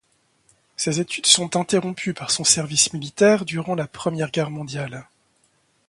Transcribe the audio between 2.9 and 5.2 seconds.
militaire durant la Première Guerre mondiale.